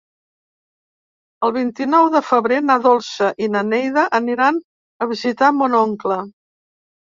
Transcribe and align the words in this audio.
El 1.47 1.53
vint-i-nou 1.57 2.07
de 2.15 2.21
febrer 2.31 2.57
na 2.71 2.79
Dolça 2.87 3.31
i 3.49 3.51
na 3.57 3.63
Neida 3.69 4.07
aniran 4.23 4.61
a 5.07 5.11
visitar 5.15 5.53
mon 5.63 5.81
oncle. 5.85 6.21